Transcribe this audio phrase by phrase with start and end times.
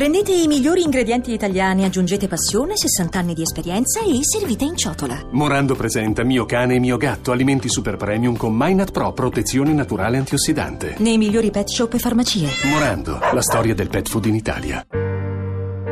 [0.00, 5.26] Prendete i migliori ingredienti italiani, aggiungete passione, 60 anni di esperienza e servite in ciotola.
[5.32, 10.16] Morando presenta Mio cane e mio gatto, alimenti super premium con Minat Pro, protezione naturale
[10.16, 10.94] antiossidante.
[11.00, 12.48] Nei migliori pet shop e farmacie.
[12.70, 14.86] Morando, la storia del pet food in Italia.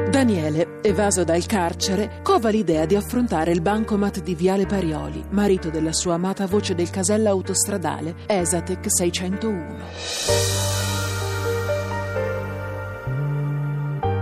[0.08, 5.92] Daniele, evaso dal carcere, cova l'idea di affrontare il bancomat di Viale Parioli, marito della
[5.92, 10.77] sua amata voce del casella autostradale Esatec 601.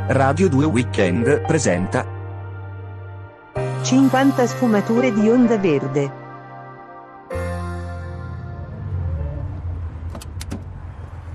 [0.09, 2.06] Radio 2 Weekend presenta
[3.83, 6.26] 50 sfumature di onda verde.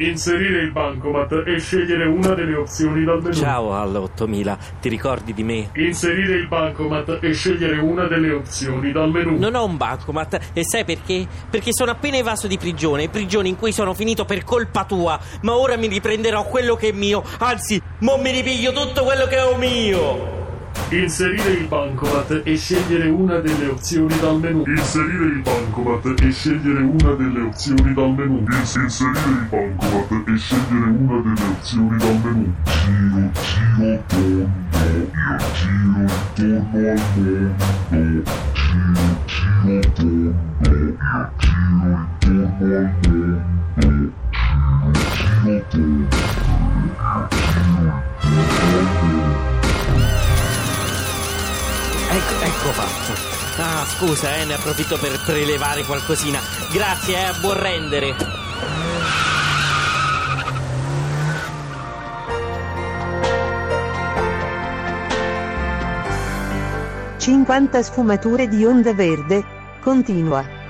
[0.02, 3.36] Inserire il bancomat e scegliere una delle opzioni dal menu.
[3.36, 5.70] Ciao alla 8000, ti ricordi di me?
[5.76, 9.38] Inserire il bancomat e scegliere una delle opzioni dal menu.
[9.38, 11.27] Non ho un bancomat e sai perché?
[11.48, 15.55] Perché sono appena evaso di prigione, prigione in cui sono finito per colpa tua, ma
[15.55, 19.55] ora mi riprenderò quello che è mio, anzi, mo mi ripiglio tutto quello che ho
[19.55, 20.41] mio.
[20.94, 24.63] Inserire il bancomat e scegliere una delle opzioni dal menu.
[24.68, 28.46] Inserire il bancomat e scegliere una delle opzioni dal menu.
[28.52, 32.54] Ins- inserire il bancomat e scegliere una delle opzioni dal menu.
[32.65, 36.13] Giro, giro, tondo, io giro intorno al mondo.
[36.35, 37.54] Giro, giro,
[38.62, 39.02] tondo,
[39.63, 40.20] io giro
[40.60, 42.10] intorno al mondo.
[42.20, 42.49] Giro,
[42.99, 44.13] giro, tondo,
[48.21, 49.51] io giro intorno.
[52.22, 53.62] Ecco, ecco fatto.
[53.62, 56.40] Ah, scusa, eh, ne approfitto per prelevare qualcosina.
[56.72, 58.16] Grazie, eh, a buon rendere.
[67.18, 69.44] 50 sfumature di onda verde.
[69.80, 70.60] Continua.